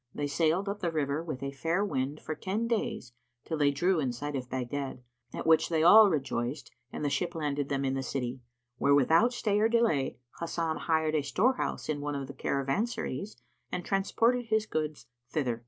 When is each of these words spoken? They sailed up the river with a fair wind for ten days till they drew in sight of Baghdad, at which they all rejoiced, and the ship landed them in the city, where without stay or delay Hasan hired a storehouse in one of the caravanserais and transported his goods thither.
They 0.15 0.25
sailed 0.25 0.67
up 0.67 0.79
the 0.79 0.89
river 0.89 1.23
with 1.23 1.43
a 1.43 1.51
fair 1.51 1.85
wind 1.85 2.19
for 2.21 2.33
ten 2.33 2.67
days 2.67 3.13
till 3.45 3.55
they 3.59 3.69
drew 3.69 3.99
in 3.99 4.11
sight 4.11 4.35
of 4.35 4.49
Baghdad, 4.49 5.03
at 5.31 5.45
which 5.45 5.69
they 5.69 5.83
all 5.83 6.09
rejoiced, 6.09 6.71
and 6.91 7.05
the 7.05 7.09
ship 7.11 7.35
landed 7.35 7.69
them 7.69 7.85
in 7.85 7.93
the 7.93 8.01
city, 8.01 8.41
where 8.79 8.95
without 8.95 9.31
stay 9.31 9.59
or 9.59 9.69
delay 9.69 10.17
Hasan 10.39 10.77
hired 10.77 11.13
a 11.13 11.21
storehouse 11.21 11.87
in 11.87 12.01
one 12.01 12.15
of 12.15 12.25
the 12.25 12.33
caravanserais 12.33 13.27
and 13.71 13.85
transported 13.85 14.47
his 14.47 14.65
goods 14.65 15.05
thither. 15.29 15.59